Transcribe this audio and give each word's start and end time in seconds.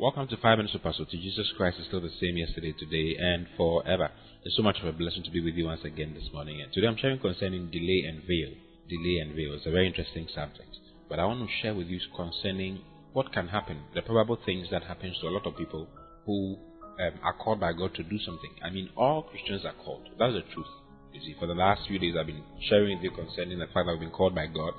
Welcome 0.00 0.28
to 0.28 0.36
Five 0.36 0.58
Minutes 0.58 0.74
with 0.74 0.84
Pastor. 0.84 1.06
Jesus 1.10 1.50
Christ 1.56 1.80
is 1.80 1.86
still 1.88 2.00
the 2.00 2.14
same 2.20 2.36
yesterday, 2.36 2.70
today, 2.70 3.16
and 3.18 3.48
forever. 3.56 4.10
It's 4.44 4.54
so 4.54 4.62
much 4.62 4.78
of 4.80 4.86
a 4.86 4.92
blessing 4.92 5.24
to 5.24 5.30
be 5.32 5.42
with 5.42 5.54
you 5.54 5.64
once 5.64 5.82
again 5.82 6.14
this 6.14 6.32
morning. 6.32 6.62
And 6.62 6.72
today 6.72 6.86
I'm 6.86 6.96
sharing 6.96 7.18
concerning 7.18 7.68
delay 7.72 8.04
and 8.06 8.22
veil. 8.22 8.54
Delay 8.88 9.18
and 9.18 9.34
veil. 9.34 9.54
It's 9.54 9.66
a 9.66 9.72
very 9.72 9.88
interesting 9.88 10.28
subject. 10.32 10.70
But 11.08 11.18
I 11.18 11.24
want 11.24 11.40
to 11.40 11.52
share 11.60 11.74
with 11.74 11.88
you 11.88 11.98
concerning 12.14 12.78
what 13.12 13.32
can 13.32 13.48
happen, 13.48 13.82
the 13.92 14.02
probable 14.02 14.38
things 14.46 14.68
that 14.70 14.84
happens 14.84 15.18
to 15.18 15.26
a 15.26 15.34
lot 15.34 15.48
of 15.48 15.56
people 15.56 15.88
who 16.26 16.58
um, 17.02 17.18
are 17.24 17.34
called 17.34 17.58
by 17.58 17.72
God 17.72 17.92
to 17.96 18.04
do 18.04 18.20
something. 18.20 18.54
I 18.62 18.70
mean, 18.70 18.90
all 18.96 19.22
Christians 19.22 19.64
are 19.64 19.74
called. 19.84 20.08
That's 20.16 20.32
the 20.32 20.46
truth. 20.54 20.70
You 21.12 21.22
see, 21.22 21.34
for 21.40 21.48
the 21.48 21.58
last 21.58 21.88
few 21.88 21.98
days 21.98 22.14
I've 22.14 22.26
been 22.26 22.44
sharing 22.70 22.98
with 22.98 23.02
you 23.02 23.10
concerning 23.10 23.58
the 23.58 23.66
fact 23.66 23.86
that 23.86 23.98
we've 23.98 24.06
been 24.06 24.10
called 24.10 24.36
by 24.36 24.46
God. 24.46 24.74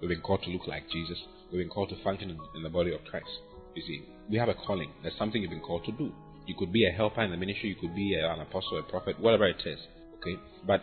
We've 0.00 0.10
been 0.10 0.20
called 0.20 0.42
to 0.42 0.50
look 0.50 0.66
like 0.66 0.90
Jesus. 0.90 1.18
We've 1.52 1.62
been 1.62 1.70
called 1.70 1.90
to 1.90 2.02
function 2.02 2.36
in 2.56 2.62
the 2.64 2.70
body 2.70 2.92
of 2.92 3.04
Christ. 3.04 3.30
You 3.74 3.82
see, 3.82 4.04
we 4.30 4.38
have 4.38 4.48
a 4.48 4.54
calling. 4.54 4.90
There's 5.02 5.16
something 5.18 5.40
you've 5.40 5.50
been 5.50 5.60
called 5.60 5.84
to 5.84 5.92
do. 5.92 6.12
You 6.46 6.54
could 6.58 6.72
be 6.72 6.86
a 6.86 6.92
helper 6.92 7.22
in 7.22 7.30
the 7.30 7.36
ministry. 7.36 7.70
You 7.70 7.76
could 7.76 7.94
be 7.94 8.14
an 8.14 8.40
apostle, 8.40 8.78
a 8.78 8.82
prophet, 8.82 9.18
whatever 9.20 9.46
it 9.46 9.62
is. 9.64 9.78
Okay, 10.18 10.38
but 10.66 10.82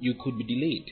you 0.00 0.14
could 0.22 0.38
be 0.38 0.44
delayed, 0.44 0.90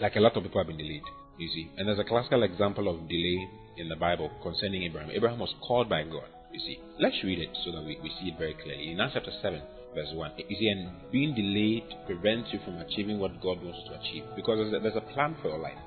like 0.00 0.16
a 0.16 0.20
lot 0.20 0.36
of 0.36 0.42
people 0.42 0.60
have 0.60 0.68
been 0.68 0.78
delayed. 0.78 1.02
You 1.38 1.48
see, 1.48 1.70
and 1.76 1.88
there's 1.88 1.98
a 1.98 2.04
classical 2.04 2.42
example 2.42 2.88
of 2.88 3.08
delay 3.08 3.48
in 3.76 3.88
the 3.88 3.96
Bible 3.96 4.30
concerning 4.42 4.82
Abraham. 4.82 5.10
Abraham 5.10 5.38
was 5.38 5.54
called 5.66 5.88
by 5.88 6.02
God. 6.02 6.28
You 6.52 6.60
see, 6.60 6.78
let's 6.98 7.16
read 7.24 7.38
it 7.38 7.50
so 7.64 7.72
that 7.72 7.82
we, 7.82 7.98
we 8.02 8.10
see 8.20 8.28
it 8.28 8.38
very 8.38 8.54
clearly. 8.54 8.90
In 8.90 9.00
Acts 9.00 9.14
chapter 9.14 9.32
7, 9.40 9.62
verse 9.94 10.12
1. 10.12 10.32
You 10.48 10.56
see, 10.58 10.68
and 10.68 10.90
being 11.10 11.34
delayed 11.34 11.84
prevents 12.06 12.50
you 12.52 12.60
from 12.64 12.78
achieving 12.78 13.18
what 13.18 13.40
God 13.40 13.62
wants 13.62 13.78
to 13.88 13.98
achieve 13.98 14.24
because 14.36 14.58
there's 14.58 14.74
a, 14.74 14.80
there's 14.80 14.96
a 14.96 15.12
plan 15.14 15.36
for 15.40 15.48
your 15.48 15.58
life. 15.58 15.78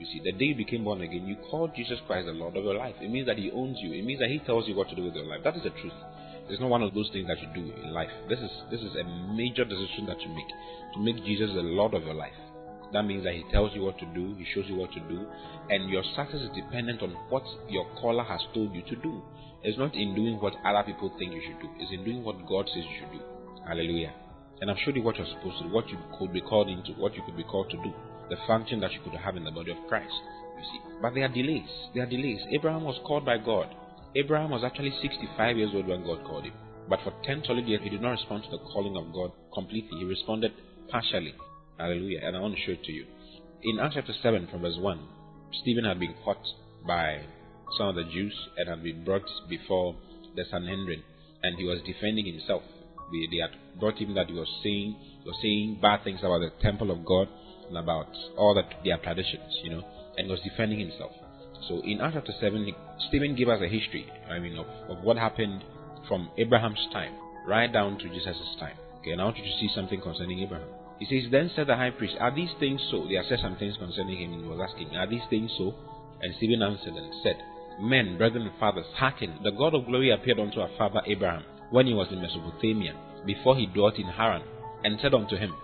You 0.00 0.06
see, 0.06 0.20
the 0.24 0.32
day 0.32 0.46
you 0.46 0.54
became 0.54 0.84
born 0.84 1.02
again, 1.02 1.26
you 1.26 1.36
called 1.50 1.76
Jesus 1.76 1.98
Christ 2.06 2.24
the 2.24 2.32
Lord 2.32 2.56
of 2.56 2.64
your 2.64 2.74
life. 2.74 2.94
It 3.02 3.10
means 3.10 3.26
that 3.26 3.36
He 3.36 3.50
owns 3.50 3.76
you. 3.80 3.92
It 3.92 4.02
means 4.02 4.18
that 4.20 4.30
He 4.30 4.38
tells 4.38 4.66
you 4.66 4.74
what 4.74 4.88
to 4.88 4.96
do 4.96 5.04
with 5.04 5.14
your 5.14 5.26
life. 5.26 5.44
That 5.44 5.56
is 5.56 5.62
the 5.62 5.76
truth. 5.76 5.92
It's 6.48 6.58
not 6.58 6.70
one 6.70 6.82
of 6.82 6.94
those 6.94 7.10
things 7.12 7.28
that 7.28 7.36
you 7.38 7.48
do 7.52 7.70
in 7.70 7.92
life. 7.92 8.08
This 8.26 8.38
is 8.38 8.50
this 8.70 8.80
is 8.80 8.96
a 8.96 9.04
major 9.36 9.62
decision 9.62 10.06
that 10.06 10.18
you 10.22 10.28
make 10.32 10.48
to 10.94 11.00
make 11.00 11.22
Jesus 11.26 11.50
the 11.52 11.60
Lord 11.60 11.92
of 11.92 12.04
your 12.04 12.14
life. 12.14 12.32
That 12.94 13.02
means 13.04 13.24
that 13.24 13.34
He 13.34 13.44
tells 13.52 13.74
you 13.74 13.82
what 13.82 13.98
to 13.98 14.06
do, 14.06 14.34
He 14.38 14.46
shows 14.54 14.64
you 14.68 14.76
what 14.76 14.90
to 14.92 15.00
do, 15.00 15.26
and 15.68 15.90
your 15.90 16.02
success 16.16 16.40
is 16.40 16.50
dependent 16.56 17.02
on 17.02 17.10
what 17.28 17.44
your 17.68 17.84
caller 18.00 18.24
has 18.24 18.40
told 18.54 18.74
you 18.74 18.80
to 18.80 18.96
do. 18.96 19.22
It's 19.62 19.76
not 19.76 19.94
in 19.94 20.14
doing 20.14 20.40
what 20.40 20.54
other 20.64 20.82
people 20.82 21.12
think 21.18 21.34
you 21.34 21.42
should 21.44 21.60
do. 21.60 21.68
It's 21.78 21.92
in 21.92 22.04
doing 22.04 22.24
what 22.24 22.40
God 22.48 22.64
says 22.72 22.84
you 22.88 22.96
should 23.04 23.12
do. 23.12 23.20
Hallelujah. 23.68 24.14
And 24.60 24.70
I've 24.70 24.78
showed 24.84 24.96
you 24.96 25.02
what 25.02 25.16
you're 25.16 25.26
supposed 25.26 25.62
to 25.62 25.68
what 25.68 25.88
you 25.88 25.98
could 26.18 26.32
be 26.32 26.40
called 26.40 26.68
into, 26.68 26.92
what 27.00 27.14
you 27.14 27.22
could 27.24 27.36
be 27.36 27.44
called 27.44 27.70
to 27.70 27.76
do 27.76 27.92
the 28.30 28.36
function 28.46 28.80
that 28.80 28.92
you 28.92 29.00
could 29.02 29.12
have 29.14 29.36
in 29.36 29.44
the 29.44 29.50
body 29.50 29.72
of 29.72 29.76
Christ. 29.88 30.14
You 30.56 30.64
see. 30.64 30.80
But 31.02 31.14
there 31.14 31.24
are 31.24 31.28
delays. 31.28 31.68
There 31.94 32.04
are 32.04 32.06
delays. 32.06 32.40
Abraham 32.52 32.84
was 32.84 32.98
called 33.04 33.26
by 33.26 33.38
God. 33.38 33.74
Abraham 34.14 34.50
was 34.50 34.62
actually 34.64 34.92
65 35.02 35.56
years 35.56 35.70
old 35.74 35.88
when 35.88 36.04
God 36.04 36.24
called 36.24 36.44
him. 36.44 36.54
But 36.88 37.00
for 37.04 37.12
10 37.24 37.42
solid 37.46 37.66
years, 37.66 37.80
he 37.82 37.90
did 37.90 38.02
not 38.02 38.12
respond 38.12 38.44
to 38.44 38.50
the 38.50 38.58
calling 38.58 38.96
of 38.96 39.12
God 39.12 39.32
completely. 39.52 39.98
He 39.98 40.04
responded 40.04 40.52
partially. 40.88 41.34
Hallelujah. 41.78 42.20
And 42.22 42.36
I 42.36 42.40
want 42.40 42.54
to 42.54 42.60
show 42.60 42.72
it 42.72 42.84
to 42.84 42.92
you. 42.92 43.06
In 43.62 43.78
Acts 43.80 43.94
chapter 43.94 44.14
7, 44.22 44.48
from 44.50 44.62
verse 44.62 44.78
1, 44.78 45.00
Stephen 45.62 45.84
had 45.84 46.00
been 46.00 46.14
caught 46.24 46.42
by 46.86 47.22
some 47.76 47.88
of 47.88 47.94
the 47.94 48.04
Jews 48.04 48.34
and 48.56 48.68
had 48.68 48.82
been 48.82 49.04
brought 49.04 49.28
before 49.48 49.96
the 50.34 50.44
Sanhedrin, 50.50 51.02
and 51.42 51.58
he 51.58 51.64
was 51.64 51.80
defending 51.86 52.26
himself. 52.26 52.62
They, 53.12 53.26
they 53.30 53.40
had 53.42 53.50
brought 53.78 53.98
him 53.98 54.14
that 54.14 54.28
he 54.28 54.34
was 54.34 54.48
saying, 54.62 54.96
he 55.22 55.28
was 55.28 55.38
saying 55.42 55.78
bad 55.80 56.04
things 56.04 56.20
about 56.20 56.40
the 56.40 56.50
temple 56.62 56.90
of 56.90 57.04
God 57.04 57.28
and 57.68 57.76
about 57.76 58.08
all 58.36 58.54
that 58.54 58.84
their 58.84 58.98
traditions, 58.98 59.50
you 59.62 59.70
know, 59.70 59.82
and 60.16 60.26
he 60.26 60.30
was 60.30 60.40
defending 60.40 60.78
himself. 60.78 61.12
So 61.68 61.80
in 61.84 62.00
Acts 62.00 62.14
chapter 62.14 62.32
7, 62.40 62.66
Stephen 63.08 63.36
gave 63.36 63.48
us 63.48 63.60
a 63.62 63.68
history, 63.68 64.06
I 64.30 64.38
mean, 64.38 64.56
of, 64.58 64.66
of 64.88 65.04
what 65.04 65.16
happened 65.16 65.62
from 66.08 66.30
Abraham's 66.38 66.86
time 66.92 67.12
right 67.46 67.72
down 67.72 67.98
to 67.98 68.08
Jesus' 68.08 68.56
time. 68.58 68.76
Okay, 69.00 69.12
and 69.12 69.20
I 69.20 69.24
want 69.24 69.38
you 69.38 69.44
to 69.44 69.58
see 69.60 69.70
something 69.74 70.00
concerning 70.00 70.40
Abraham. 70.40 70.68
He 70.98 71.06
says, 71.06 71.30
Then 71.30 71.50
said 71.56 71.66
the 71.66 71.76
high 71.76 71.90
priest, 71.90 72.14
Are 72.20 72.34
these 72.34 72.50
things 72.58 72.80
so? 72.90 73.06
They 73.08 73.16
said 73.28 73.38
some 73.40 73.56
things 73.56 73.76
concerning 73.78 74.20
him, 74.20 74.32
and 74.34 74.42
he 74.44 74.48
was 74.48 74.60
asking, 74.68 74.94
Are 74.96 75.08
these 75.08 75.24
things 75.30 75.50
so? 75.56 75.74
And 76.20 76.34
Stephen 76.36 76.62
answered 76.62 76.94
and 76.94 77.14
said, 77.22 77.36
Men, 77.80 78.18
brethren, 78.18 78.46
and 78.46 78.58
fathers, 78.60 78.84
hearken. 78.94 79.38
The 79.42 79.52
God 79.52 79.74
of 79.74 79.86
glory 79.86 80.10
appeared 80.10 80.38
unto 80.38 80.60
our 80.60 80.68
father 80.76 81.00
Abraham 81.06 81.44
when 81.70 81.86
he 81.86 81.94
was 81.94 82.08
in 82.10 82.20
Mesopotamia, 82.20 82.94
before 83.26 83.56
he 83.56 83.66
dwelt 83.66 83.98
in 83.98 84.06
Haran, 84.06 84.42
and 84.84 84.98
said 85.00 85.14
unto 85.14 85.36
him, 85.36 85.54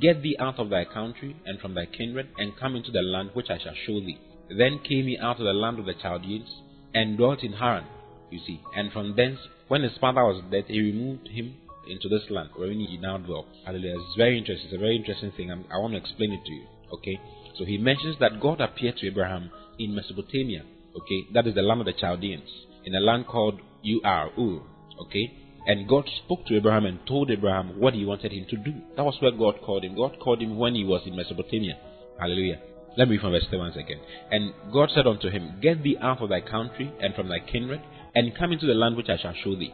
Get 0.00 0.22
thee 0.22 0.36
out 0.38 0.58
of 0.58 0.70
thy 0.70 0.84
country 0.84 1.36
and 1.44 1.60
from 1.60 1.74
thy 1.74 1.86
kindred, 1.86 2.28
and 2.38 2.56
come 2.58 2.76
into 2.76 2.90
the 2.90 3.02
land 3.02 3.30
which 3.34 3.50
I 3.50 3.58
shall 3.58 3.74
show 3.86 4.00
thee. 4.00 4.18
Then 4.48 4.78
came 4.78 5.06
he 5.06 5.18
out 5.18 5.38
of 5.38 5.44
the 5.44 5.52
land 5.52 5.78
of 5.78 5.86
the 5.86 5.94
Chaldeans, 5.94 6.48
and 6.94 7.16
dwelt 7.16 7.42
in 7.42 7.54
Haran, 7.54 7.84
you 8.30 8.40
see. 8.46 8.60
And 8.76 8.92
from 8.92 9.16
thence, 9.16 9.38
when 9.68 9.82
his 9.82 9.96
father 10.00 10.24
was 10.24 10.42
dead, 10.50 10.64
he 10.68 10.80
removed 10.80 11.28
him 11.28 11.56
into 11.88 12.08
this 12.08 12.30
land 12.30 12.50
wherein 12.54 12.78
he 12.80 12.96
now 12.96 13.18
dwelt. 13.18 13.46
Hallelujah. 13.64 13.96
It's 13.96 14.16
very 14.16 14.38
interesting. 14.38 14.66
It's 14.66 14.76
a 14.76 14.78
very 14.78 14.96
interesting 14.96 15.32
thing. 15.32 15.50
I'm, 15.50 15.64
i 15.72 15.78
want 15.78 15.94
to 15.94 15.98
explain 15.98 16.32
it 16.32 16.44
to 16.44 16.52
you. 16.52 16.66
Okay? 16.92 17.18
So 17.58 17.64
he 17.64 17.78
mentions 17.78 18.16
that 18.20 18.40
God 18.40 18.60
appeared 18.60 18.96
to 18.98 19.06
Abraham 19.06 19.50
in 19.78 19.94
Mesopotamia. 19.94 20.62
Okay? 20.96 21.26
That 21.34 21.46
is 21.46 21.54
the 21.54 21.62
land 21.62 21.80
of 21.80 21.86
the 21.86 21.92
Chaldeans. 21.92 22.48
In 22.84 22.94
a 22.94 23.00
land 23.00 23.26
called 23.26 23.60
Ur. 23.84 24.30
Ur. 24.38 24.60
Okay? 25.06 25.32
And 25.66 25.88
God 25.88 26.08
spoke 26.24 26.44
to 26.46 26.56
Abraham 26.56 26.86
and 26.86 26.98
told 27.06 27.30
Abraham 27.30 27.78
what 27.78 27.94
he 27.94 28.04
wanted 28.04 28.32
him 28.32 28.46
to 28.50 28.56
do. 28.56 28.74
That 28.96 29.04
was 29.04 29.16
where 29.20 29.30
God 29.30 29.60
called 29.64 29.84
him. 29.84 29.94
God 29.94 30.18
called 30.20 30.42
him 30.42 30.58
when 30.58 30.74
he 30.74 30.84
was 30.84 31.02
in 31.06 31.14
Mesopotamia. 31.14 31.78
Hallelujah. 32.18 32.60
Let 32.96 33.08
me 33.08 33.14
read 33.14 33.22
from 33.22 33.32
verse 33.32 33.44
7 33.44 33.58
once 33.58 33.76
again. 33.76 34.00
And 34.30 34.52
God 34.72 34.90
said 34.94 35.06
unto 35.06 35.30
him, 35.30 35.58
Get 35.62 35.82
thee 35.82 35.96
out 36.00 36.20
of 36.20 36.28
thy 36.28 36.40
country 36.40 36.92
and 37.00 37.14
from 37.14 37.28
thy 37.28 37.38
kindred, 37.38 37.80
and 38.14 38.36
come 38.36 38.52
into 38.52 38.66
the 38.66 38.74
land 38.74 38.96
which 38.96 39.08
I 39.08 39.16
shall 39.16 39.34
show 39.42 39.54
thee. 39.54 39.72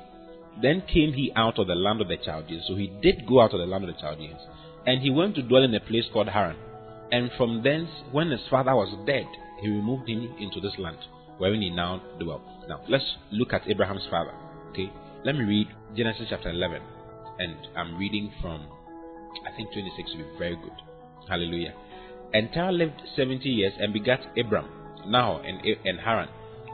Then 0.63 0.83
came 0.93 1.13
he 1.15 1.33
out 1.35 1.59
of 1.59 1.67
the 1.67 1.75
land 1.75 2.01
of 2.01 2.09
the 2.09 2.17
Chaldeans. 2.17 2.65
So 2.69 2.75
he 2.75 2.93
did 3.03 3.27
go 3.27 3.41
out 3.41 3.55
of 3.55 3.61
the 3.61 3.67
land 3.67 3.85
of 3.85 3.95
the 3.95 4.01
Chaldeans. 4.01 4.41
And 4.87 5.01
he 5.01 5.11
went 5.11 5.35
to 5.37 5.43
dwell 5.43 5.63
in 5.63 5.75
a 5.75 5.81
place 5.81 6.05
called 6.13 6.29
Haran. 6.29 6.57
And 7.11 7.31
from 7.37 7.63
thence, 7.63 7.89
when 8.13 8.31
his 8.31 8.41
father 8.51 8.75
was 8.75 8.95
dead, 9.07 9.27
he 9.61 9.69
removed 9.69 10.09
him 10.09 10.35
into 10.39 10.61
this 10.61 10.79
land, 10.79 10.99
wherein 11.39 11.63
he 11.63 11.71
now 11.71 12.03
dwelt. 12.21 12.43
Now, 12.69 12.83
let's 12.89 13.05
look 13.33 13.53
at 13.53 13.69
Abraham's 13.69 14.07
father. 14.11 14.33
Okay? 14.71 14.93
Let 15.25 15.35
me 15.35 15.43
read 15.43 15.67
Genesis 15.97 16.27
chapter 16.31 16.51
11. 16.51 16.81
And 17.41 17.57
I'm 17.77 17.99
reading 17.99 18.33
from, 18.41 18.69
I 19.45 19.57
think 19.57 19.73
26 19.73 20.11
will 20.11 20.19
be 20.19 20.39
very 20.39 20.57
good. 20.57 20.73
Hallelujah. 21.29 21.75
And 22.33 22.53
Terah 22.53 22.71
lived 22.71 23.03
70 23.17 23.49
years 23.49 23.73
and 23.81 23.93
begat 23.93 24.21
Abram, 24.39 24.67
Nahor, 25.07 25.43
and, 25.43 25.59
and 25.85 25.99
Haran. 25.99 26.29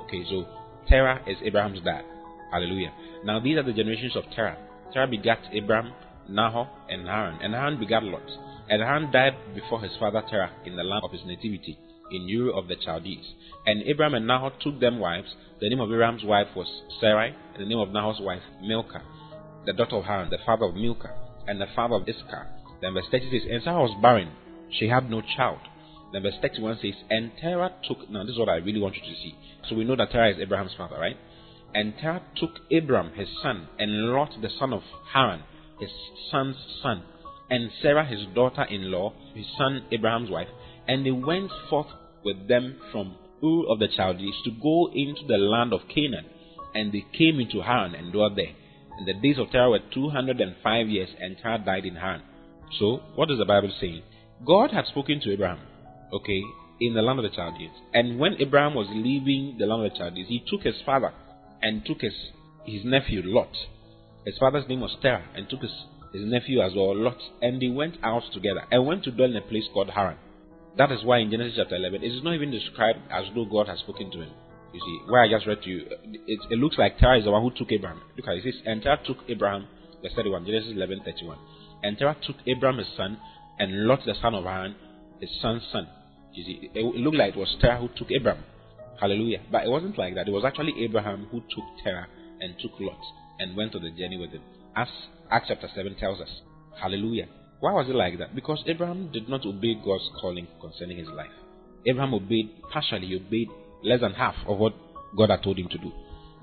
Okay, 0.05 0.25
so 0.29 0.45
Terah 0.89 1.23
is 1.27 1.39
Abraham's 1.43 1.81
dad. 1.85 2.05
Hallelujah. 2.53 2.93
Now 3.25 3.41
these 3.41 3.57
are 3.57 3.63
the 3.63 3.73
generations 3.73 4.15
of 4.15 4.25
Terah. 4.37 4.59
Terah 4.93 5.09
begat 5.09 5.41
Abram, 5.57 5.93
Nahor, 6.29 6.69
and 6.91 7.07
Haran. 7.07 7.41
And 7.43 7.55
Haran 7.55 7.81
begat 7.81 8.03
Lot. 8.03 8.29
And 8.69 8.83
Haran 8.83 9.11
died 9.11 9.37
before 9.55 9.81
his 9.81 9.93
father 9.99 10.23
Terah 10.29 10.53
in 10.67 10.77
the 10.77 10.85
land 10.85 11.03
of 11.03 11.13
his 11.13 11.23
nativity, 11.25 11.79
in 12.11 12.29
Ur 12.29 12.51
of 12.51 12.69
the 12.69 12.77
Chaldees. 12.77 13.25
And 13.67 13.89
Abram 13.89 14.15
and 14.15 14.27
Nahor 14.27 14.53
took 14.61 14.81
them 14.81 14.99
wives. 14.99 15.35
The 15.61 15.69
name 15.69 15.81
of 15.81 15.91
Abram's 15.91 16.25
wife 16.25 16.49
was 16.55 16.67
Sarai, 17.01 17.35
and 17.55 17.63
the 17.63 17.69
name 17.69 17.79
of 17.79 17.91
Nahor's 17.91 18.21
wife 18.21 18.43
Milcah, 18.63 19.03
the 19.67 19.73
daughter 19.73 19.97
of 19.97 20.05
Haran, 20.05 20.31
the 20.31 20.39
father 20.45 20.67
of 20.67 20.75
Milcah, 20.75 21.15
and 21.47 21.61
the 21.61 21.67
father 21.75 21.97
of 21.97 22.09
Iscah. 22.09 22.47
Then 22.81 22.95
verse 22.95 23.07
30 23.11 23.31
says, 23.31 23.49
And 23.51 23.63
Sarah 23.63 23.81
was 23.81 23.97
barren, 24.03 24.33
she 24.71 24.89
had 24.89 25.11
no 25.11 25.23
child. 25.37 25.61
Then 26.13 26.23
verse 26.23 26.35
31 26.43 26.79
says, 26.83 26.95
And 27.11 27.33
Terah 27.41 27.73
took, 27.89 28.11
now 28.11 28.25
this 28.25 28.33
is 28.33 28.39
what 28.39 28.49
I 28.49 28.57
really 28.57 28.81
want 28.81 28.95
you 28.97 29.03
to 29.03 29.21
see. 29.21 29.35
So 29.69 29.75
we 29.75 29.85
know 29.85 29.97
that 29.97 30.11
Terah 30.11 30.33
is 30.33 30.41
Abraham's 30.41 30.75
father, 30.77 30.97
right? 30.99 31.17
And 31.75 31.95
Terah 31.99 32.23
took 32.37 32.51
Abram, 32.71 33.13
his 33.15 33.29
son, 33.43 33.69
and 33.79 34.13
Lot, 34.13 34.31
the 34.41 34.51
son 34.59 34.73
of 34.73 34.83
Haran, 35.13 35.43
his 35.81 35.91
son's 36.31 36.57
son, 36.83 37.03
and 37.51 37.71
Sarah, 37.83 38.07
his 38.07 38.27
daughter 38.35 38.65
in 38.65 38.91
law, 38.91 39.13
his 39.35 39.47
son 39.59 39.85
Abraham's 39.93 40.31
wife, 40.31 40.49
and 40.87 41.05
they 41.05 41.11
went 41.11 41.51
forth 41.69 41.89
with 42.25 42.49
them 42.49 42.77
from 42.93 43.17
Ur 43.43 43.67
of 43.69 43.79
the 43.79 43.89
Chaldees 43.89 44.35
to 44.45 44.51
go 44.51 44.91
into 44.93 45.27
the 45.27 45.37
land 45.37 45.73
of 45.73 45.89
Canaan. 45.95 46.27
And 46.75 46.93
they 46.93 47.05
came 47.17 47.39
into 47.39 47.63
Haran 47.63 47.95
and 47.95 48.13
dwelt 48.13 48.37
there. 48.37 48.55
And 48.97 49.07
the 49.07 49.15
days 49.15 49.39
of 49.39 49.51
Terah 49.51 49.71
were 49.71 49.81
205 49.93 50.89
years, 50.89 51.09
and 51.21 51.37
Terah 51.39 51.63
died 51.65 51.85
in 51.85 51.97
Haran. 51.97 52.23
So, 52.79 53.01
what 53.15 53.31
is 53.31 53.39
the 53.39 53.45
Bible 53.45 53.73
saying? 53.81 54.03
God 54.45 54.71
had 54.71 54.87
spoken 54.87 55.21
to 55.21 55.33
Abraham, 55.33 55.61
okay, 56.13 56.43
in 56.81 56.95
the 56.95 57.03
land 57.03 57.19
of 57.19 57.25
the 57.25 57.35
Chaldees. 57.37 57.71
And 57.93 58.19
when 58.19 58.35
Abraham 58.41 58.75
was 58.75 58.89
leaving 58.91 59.57
the 59.59 59.67
land 59.67 59.85
of 59.85 59.93
the 59.93 59.99
Chaldees, 59.99 60.29
he 60.29 60.45
took 60.49 60.63
his 60.63 60.77
father 60.85 61.13
and 61.63 61.85
took 61.85 62.01
his, 62.01 62.15
his 62.65 62.85
nephew 62.85 63.23
Lot. 63.25 63.55
His 64.25 64.39
father's 64.39 64.69
name 64.69 64.81
was 64.81 64.97
Terah, 65.03 65.25
and 65.35 65.49
took 65.49 65.63
his, 65.63 65.73
his 66.13 66.25
nephew 66.25 66.61
as 66.61 66.73
well, 66.75 66.97
Lot. 66.97 67.19
And 67.43 67.61
they 67.61 67.69
went 67.69 67.97
out 68.03 68.23
together 68.33 68.65
and 68.71 68.87
went 68.87 69.05
to 69.05 69.11
dwell 69.11 69.31
in 69.31 69.37
a 69.37 69.43
place 69.43 69.65
called 69.73 69.91
Haran. 69.91 70.17
That 70.77 70.91
is 70.91 71.05
why 71.05 71.19
in 71.19 71.31
Genesis 71.31 71.55
chapter 71.57 71.77
11, 71.77 72.03
it 72.03 72.07
is 72.09 72.23
not 72.23 72.35
even 72.35 72.51
described 72.51 72.99
as 73.11 73.25
though 73.35 73.45
God 73.45 73.69
has 73.69 73.79
spoken 73.81 74.11
to 74.11 74.23
him. 74.23 74.31
You 74.73 74.81
see, 74.81 75.11
where 75.11 75.23
I 75.23 75.29
just 75.29 75.47
read 75.47 75.63
to 75.63 75.71
you, 75.71 75.87
it, 76.27 76.41
it 76.51 76.59
looks 76.59 76.77
like 76.79 76.99
Terah 76.99 77.19
is 77.19 77.25
the 77.25 77.31
one 77.31 77.43
who 77.43 77.53
took 77.57 77.71
Abraham. 77.71 78.01
Look 78.17 78.27
at 78.27 78.35
it. 78.35 78.45
It 78.45 78.55
says, 78.55 78.63
And 78.67 78.83
Terah 78.83 78.99
took 79.07 79.19
Abraham, 79.29 79.69
verse 80.03 80.13
31, 80.17 80.47
Genesis 80.47 80.73
11, 80.73 81.03
31. 81.05 81.39
And 81.85 81.97
Terah 81.97 82.17
took 82.27 82.37
Abraham 82.47 82.79
his 82.79 82.89
son, 82.97 83.19
and 83.61 83.87
Lot 83.87 84.01
the 84.05 84.15
son 84.21 84.35
of 84.35 84.43
Haran, 84.43 84.75
his 85.21 85.31
son's 85.41 85.63
son. 85.71 85.87
You 86.33 86.45
see, 86.45 86.71
it, 86.75 86.81
it 86.81 87.01
looked 87.01 87.17
like 87.17 87.37
it 87.37 87.39
was 87.39 87.57
Terah 87.61 87.79
who 87.79 87.89
took 87.97 88.11
Abraham. 88.11 88.43
Hallelujah. 89.01 89.43
But 89.53 89.65
it 89.65 89.71
wasn't 89.71 89.97
like 89.97 90.17
that. 90.17 90.27
It 90.27 90.33
was 90.33 90.45
actually 90.45 90.75
Abraham 90.83 91.29
who 91.31 91.39
took 91.41 91.65
Terah 91.85 92.09
and 92.41 92.55
took 92.61 92.73
Lot 92.81 92.99
and 93.39 93.57
went 93.57 93.77
on 93.77 93.83
the 93.83 93.91
journey 93.91 94.19
with 94.19 94.31
him. 94.31 94.43
As 94.75 94.89
Acts 95.31 95.47
chapter 95.49 95.69
7 95.73 95.95
tells 95.97 96.21
us. 96.21 96.29
Hallelujah. 96.81 97.29
Why 97.65 97.73
was 97.73 97.89
it 97.89 97.95
like 97.95 98.19
that? 98.19 98.35
Because 98.35 98.63
Abraham 98.67 99.11
did 99.11 99.27
not 99.27 99.47
obey 99.47 99.75
God's 99.75 100.11
calling 100.21 100.49
concerning 100.61 100.99
his 100.99 101.09
life. 101.09 101.31
Abraham 101.87 102.13
obeyed 102.13 102.51
partially, 102.71 103.07
he 103.07 103.17
obeyed 103.17 103.49
less 103.83 104.03
than 104.03 104.13
half 104.13 104.35
of 104.47 104.59
what 104.59 104.75
God 105.17 105.31
had 105.31 105.43
told 105.43 105.59
him 105.59 105.69
to 105.71 105.79
do. 105.79 105.91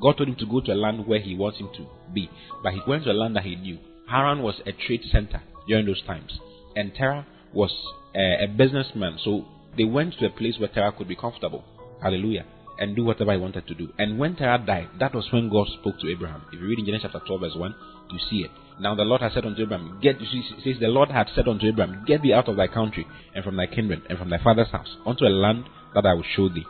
God 0.02 0.18
told 0.18 0.30
him 0.30 0.36
to 0.38 0.48
go 0.48 0.62
to 0.62 0.72
a 0.72 0.74
land 0.74 1.06
where 1.06 1.20
he 1.20 1.36
wants 1.36 1.60
him 1.60 1.70
to 1.78 1.86
be, 2.12 2.28
but 2.64 2.74
he 2.74 2.82
went 2.88 3.04
to 3.04 3.12
a 3.12 3.14
land 3.14 3.36
that 3.36 3.44
he 3.44 3.56
knew. 3.56 3.78
Haran 4.10 4.42
was 4.42 4.62
a 4.66 4.72
trade 4.72 5.04
center 5.12 5.44
during 5.68 5.86
those 5.86 6.02
times, 6.08 6.40
and 6.76 6.92
Terah 6.96 7.28
was 7.54 7.72
a, 8.16 8.46
a 8.46 8.48
businessman, 8.48 9.20
so 9.24 9.46
they 9.78 9.84
went 9.84 10.16
to 10.18 10.26
a 10.26 10.32
place 10.32 10.56
where 10.58 10.70
Terah 10.70 10.92
could 10.92 11.08
be 11.08 11.16
comfortable. 11.16 11.64
Hallelujah. 12.02 12.48
And 12.82 12.96
do 12.96 13.06
whatever 13.06 13.32
he 13.32 13.38
wanted 13.38 13.68
to 13.68 13.76
do. 13.76 13.90
And 14.00 14.18
when 14.18 14.36
Terah 14.36 14.58
died, 14.66 14.90
that 15.00 15.14
was 15.14 15.28
when 15.32 15.50
God 15.50 15.68
spoke 15.80 16.00
to 16.00 16.12
Abraham. 16.12 16.42
If 16.52 16.60
you 16.60 16.66
read 16.66 16.80
in 16.80 16.86
Genesis 16.88 17.12
chapter 17.14 17.26
12, 17.28 17.42
verse 17.42 17.56
1, 17.56 17.76
you 18.12 18.20
see 18.28 18.38
it. 18.38 18.52
Now 18.80 18.96
the 18.96 19.04
Lord 19.04 19.22
has 19.22 19.34
said 19.34 19.46
unto 19.46 19.62
Abraham, 19.62 20.00
Get 20.02 20.18
says 20.18 20.78
the 20.80 20.88
Lord 20.88 21.12
had 21.12 21.28
said 21.36 21.48
unto 21.48 21.68
Abraham, 21.68 22.04
Get 22.08 22.24
thee 22.24 22.34
out 22.34 22.50
of 22.50 22.58
thy 22.58 22.66
country 22.66 23.06
and 23.36 23.46
from 23.46 23.56
thy 23.56 23.68
kindred 23.68 24.02
and 24.10 24.18
from 24.18 24.32
thy 24.32 24.44
father's 24.44 24.72
house 24.72 24.98
unto 25.06 25.26
a 25.26 25.30
land 25.30 25.66
that 25.94 26.08
I 26.08 26.16
will 26.16 26.26
show 26.36 26.50
thee. 26.50 26.66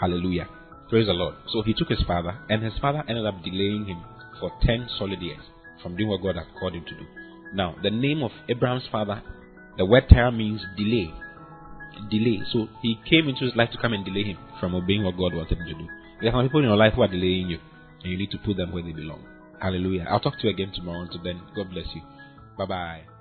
Hallelujah. 0.00 0.48
Praise 0.88 1.06
the 1.06 1.12
Lord. 1.14 1.34
So 1.52 1.62
he 1.62 1.74
took 1.74 1.88
his 1.88 2.02
father, 2.06 2.38
and 2.48 2.62
his 2.62 2.74
father 2.80 3.02
ended 3.08 3.26
up 3.26 3.42
delaying 3.42 3.86
him 3.86 4.04
for 4.38 4.52
ten 4.62 4.88
solid 4.98 5.20
years 5.20 5.42
from 5.82 5.96
doing 5.96 6.08
what 6.08 6.22
God 6.22 6.36
had 6.36 6.46
called 6.60 6.74
him 6.74 6.84
to 6.84 6.94
do. 6.94 7.06
Now, 7.54 7.74
the 7.82 7.90
name 7.90 8.22
of 8.22 8.30
Abraham's 8.48 8.86
father, 8.92 9.22
the 9.76 9.84
word 9.84 10.04
Terah 10.08 10.30
means 10.30 10.60
delay. 10.76 11.12
Delay. 12.10 12.42
So 12.52 12.68
he 12.82 12.98
came 13.08 13.28
into 13.28 13.44
his 13.44 13.56
life 13.56 13.70
to 13.72 13.78
come 13.78 13.92
and 13.92 14.04
delay 14.04 14.24
him 14.24 14.38
from 14.60 14.74
obeying 14.74 15.04
what 15.04 15.16
God 15.16 15.34
wanted 15.34 15.58
him 15.58 15.66
to 15.66 15.74
do. 15.74 15.88
There 16.20 16.30
are 16.30 16.38
some 16.38 16.46
people 16.46 16.60
in 16.60 16.66
your 16.66 16.76
life 16.76 16.94
who 16.94 17.02
are 17.02 17.08
delaying 17.08 17.48
you, 17.48 17.58
and 18.02 18.12
you 18.12 18.18
need 18.18 18.30
to 18.30 18.38
put 18.38 18.56
them 18.56 18.72
where 18.72 18.82
they 18.82 18.92
belong. 18.92 19.24
Hallelujah. 19.60 20.06
I'll 20.08 20.20
talk 20.20 20.38
to 20.38 20.46
you 20.46 20.52
again 20.52 20.72
tomorrow. 20.74 21.02
Until 21.02 21.22
then, 21.22 21.40
God 21.54 21.70
bless 21.70 21.86
you. 21.94 22.02
Bye 22.56 22.66
bye. 22.66 23.15